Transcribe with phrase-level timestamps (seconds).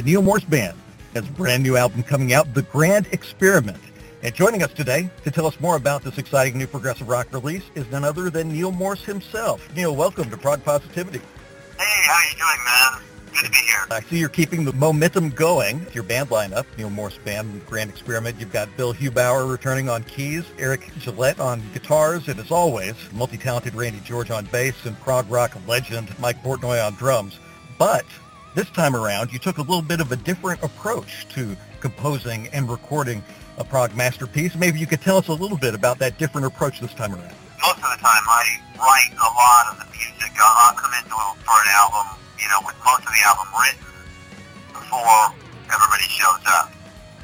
[0.00, 0.78] The Neal Morse Band
[1.12, 3.76] has a brand new album coming out, The Grand Experiment.
[4.22, 7.64] And joining us today to tell us more about this exciting new progressive rock release
[7.74, 9.68] is none other than Neal Morse himself.
[9.76, 11.18] Neal, welcome to Prog Positivity.
[11.78, 13.02] Hey, how are you doing, man?
[13.26, 13.86] Good to be here.
[13.90, 15.86] I see you're keeping the momentum going.
[15.92, 18.40] Your band lineup, Neal Morse Band, Grand Experiment.
[18.40, 23.74] You've got Bill Hubauer returning on keys, Eric Gillette on guitars, and as always, multi-talented
[23.74, 27.38] Randy George on bass and prog rock legend Mike Portnoy on drums.
[27.76, 28.06] But
[28.54, 32.68] this time around, you took a little bit of a different approach to composing and
[32.70, 33.22] recording
[33.58, 34.56] a prog masterpiece.
[34.56, 37.34] Maybe you could tell us a little bit about that different approach this time around.
[37.60, 40.32] Most of the time, I write a lot of the music.
[40.40, 43.84] I'll come into it for an album, you know, with most of the album written
[44.72, 45.36] before
[45.68, 46.72] everybody shows up.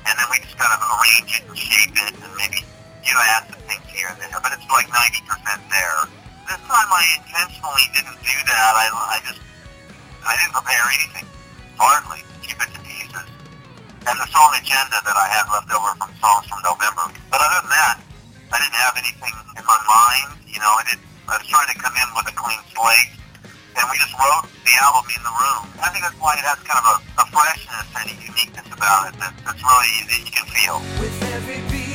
[0.06, 2.62] And then we just kind of arrange it and shape it and maybe,
[3.02, 4.38] you know, add some things here and there.
[4.38, 5.24] But it's like 90%
[5.72, 5.98] there.
[6.46, 8.70] This time I intentionally didn't do that.
[8.76, 9.40] I, I just,
[10.26, 11.26] I didn't prepare anything.
[11.78, 12.20] Hardly.
[12.42, 13.26] Keep it to pieces
[14.06, 17.10] and the song agenda that I had left over from songs from November.
[17.26, 17.96] But other than that,
[18.54, 20.38] I didn't have anything in my mind.
[20.46, 21.02] You know, I did.
[21.26, 23.10] I was trying to come in with a clean slate,
[23.74, 25.66] and we just wrote the album in the room.
[25.82, 29.10] I think that's why it has kind of a, a freshness and a uniqueness about
[29.10, 30.78] it that, that's really that you can feel.
[31.02, 31.85] With every beating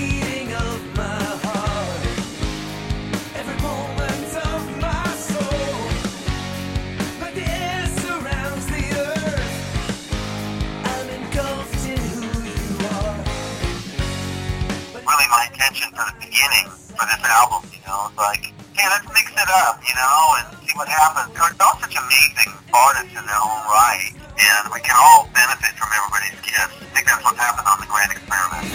[17.02, 20.54] for this album, you know, it's like, hey, let's mix it up, you know, and
[20.62, 21.34] see what happens.
[21.34, 25.90] They're all such amazing artists in their own right, and we can all benefit from
[25.98, 26.78] everybody's gifts.
[26.78, 28.70] I think that's what's happened on the Grand Experiment.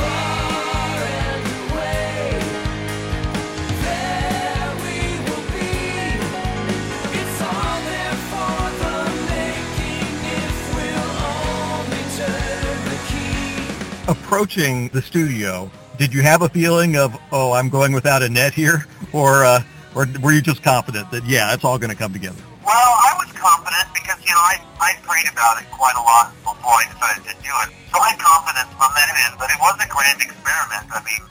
[14.08, 18.52] Approaching the studio, did you have a feeling of, oh, I'm going without a net
[18.52, 18.86] here?
[19.12, 19.62] Or, uh,
[19.94, 22.40] or were you just confident that, yeah, it's all going to come together?
[22.60, 26.34] Well, I was confident because, you know, I, I prayed about it quite a lot
[26.44, 27.68] before I decided to do it.
[27.88, 30.84] So I had confidence from that end, but it was a grand experiment.
[30.92, 31.22] I mean,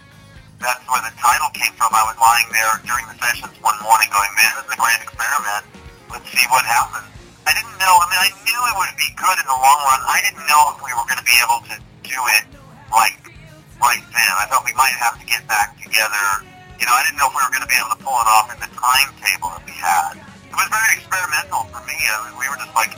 [0.58, 1.94] that's where the title came from.
[1.94, 5.02] I was lying there during the sessions one morning going, man, this is a grand
[5.04, 5.64] experiment.
[6.10, 7.06] Let's see what happens.
[7.46, 10.02] I didn't know, I mean, I knew it would be good in the long run.
[10.10, 12.46] I didn't know if we were going to be able to do it
[12.90, 13.35] like
[13.82, 14.32] right then.
[14.40, 16.26] I thought we might have to get back together.
[16.80, 18.28] You know, I didn't know if we were going to be able to pull it
[18.28, 20.20] off in the timetable that we had.
[20.20, 21.96] It was very experimental for me.
[21.96, 22.94] I mean, we were just like,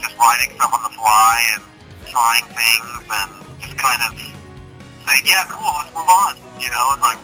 [0.00, 1.62] just writing stuff on the fly and
[2.08, 6.36] trying things and just kind of saying, yeah, cool, let's move on.
[6.60, 7.20] You know, it's like,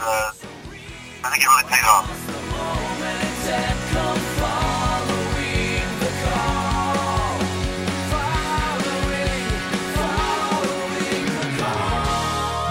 [0.00, 0.32] uh,
[1.24, 2.28] I think it really paid off.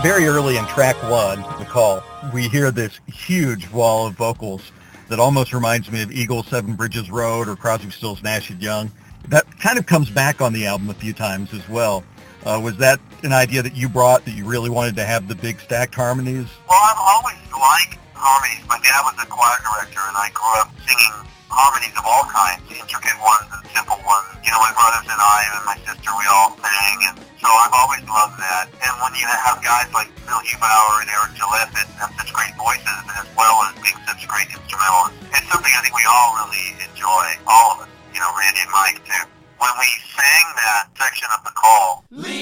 [0.03, 2.01] Very early in track one, the call,
[2.33, 4.71] we hear this huge wall of vocals
[5.09, 8.91] that almost reminds me of Eagles' Seven Bridges Road or Crosby, Stills, Nash and Young.
[9.27, 12.03] That kind of comes back on the album a few times as well.
[12.45, 15.35] Uh, was that an idea that you brought that you really wanted to have the
[15.35, 16.47] big stacked harmonies?
[16.69, 18.63] Well, I've always liked harmonies.
[18.69, 21.15] My dad was a choir director, and I grew up singing
[21.49, 24.29] harmonies of all kinds, intricate ones and simple ones.
[24.45, 27.73] You know, my brothers and I and my sister, we all sang, and so I've
[27.73, 28.69] always loved that.
[28.79, 32.53] And when you have guys like Bill Hubauer and Eric Gillette that have such great
[32.55, 36.77] voices, as well as being such great instrumentalists, it's something I think we all really
[36.85, 37.91] enjoy, all of us.
[38.13, 39.36] You know, Randy and Mike too.
[39.59, 42.37] When we sang that section of the call, Leave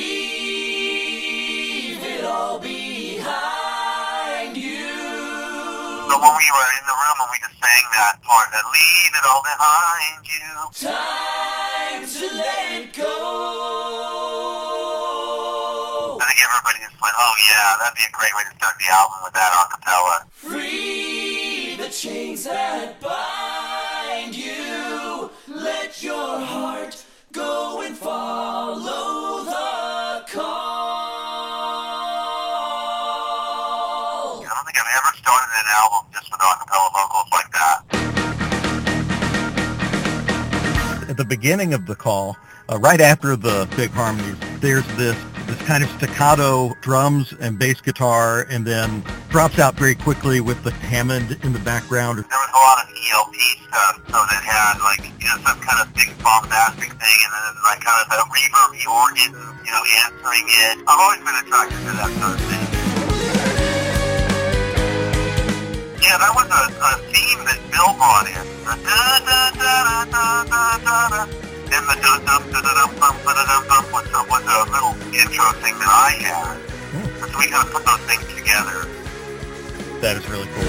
[2.03, 4.91] it all behind you.
[6.09, 9.13] so when we were in the room and we just sang that part, that leave
[9.15, 10.43] it all behind you,
[10.75, 13.15] Time to let it go.
[16.19, 18.87] I think everybody just went, oh yeah, that'd be a great way to start the
[18.91, 20.25] album with that a cappella.
[20.31, 25.29] Free the chains that bind you.
[25.47, 27.04] Let your heart
[27.35, 30.45] go and follow the call.
[34.39, 37.77] I don't think I've ever started an album just with a cappella vocals like that.
[41.09, 42.37] At the beginning of the call,
[42.71, 47.81] uh, right after the big harmonies, there's this this kind of staccato drums and bass
[47.81, 49.03] guitar, and then
[49.35, 52.23] dropped out very quickly with the Hammond in the background.
[52.23, 53.35] There was a lot of ELP
[53.67, 57.55] stuff, so that had like you know some kind of big bombastic thing, and then
[57.67, 60.79] like kind of a reverb organ, you know, answering it.
[60.87, 62.63] I've always been attracted to that sort of thing.
[65.99, 68.39] Yeah, that was a, a theme that Bill brought in.
[68.63, 70.95] The da da da da da da da.
[71.11, 71.21] da.
[71.75, 74.47] And the dum dum da da dum dum da da dum dum was a, was
[74.47, 76.55] a little intro thing that I had.
[77.19, 78.87] So we kind of put those things together.
[80.05, 80.61] That is really cool.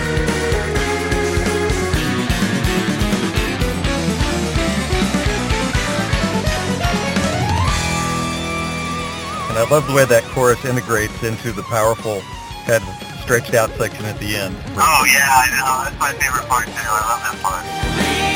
[9.51, 12.21] And I love the way that chorus integrates into the powerful
[12.65, 12.81] head
[13.21, 14.57] stretched out section at the end.
[14.75, 15.85] Oh yeah, I know.
[15.85, 16.73] That's my favorite part too.
[16.73, 18.36] I love that part.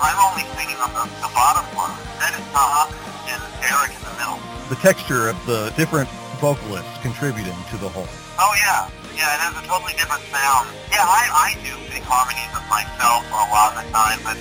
[0.00, 1.92] I'm, only singing on the, the bottom one.
[2.20, 2.88] That is Tom
[3.28, 4.40] and Eric in the middle.
[4.72, 6.08] The texture of the different
[6.40, 8.08] vocalists contributing to the whole.
[8.40, 9.36] Oh yeah, yeah.
[9.36, 10.72] It has a totally different sound.
[10.88, 14.36] Yeah, I, I do sing harmonies with myself a lot of the time, but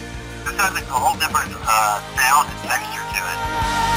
[0.48, 3.89] this has a whole different uh, sound and texture to it.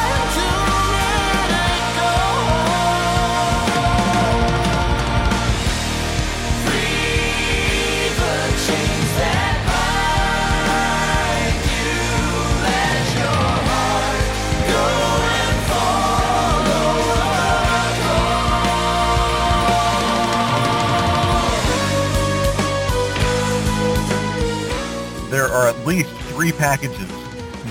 [25.92, 27.10] Least three packages,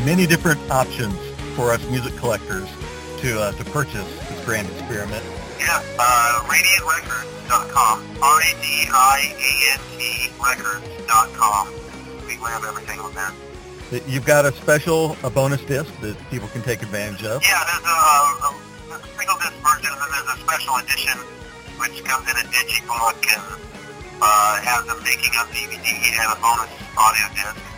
[0.06, 1.18] many different options
[1.56, 2.70] for us music collectors
[3.18, 5.26] to uh, to purchase this grand experiment.
[5.58, 8.06] Yeah, uh, radiantrecords.com.
[8.22, 10.02] R-A-D-I-A-N-T
[10.38, 11.74] records.com.
[12.28, 13.32] We have everything on there.
[14.08, 17.42] You've got a special, a bonus disc that people can take advantage of.
[17.44, 18.54] Yeah, there's a, a,
[18.96, 21.18] a single disc version, and there's a special edition
[21.82, 23.42] which comes in a digibook and
[24.22, 25.90] uh, has a making of DVD
[26.22, 27.71] and a bonus audio disc.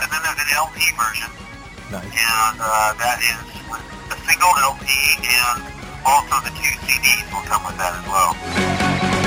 [0.00, 1.30] And then there's an LP version,
[1.90, 2.04] Nice.
[2.04, 3.40] and uh, that is
[3.70, 4.86] with a single LP,
[5.24, 5.58] and
[6.04, 9.25] also the two CDs will come with that as well.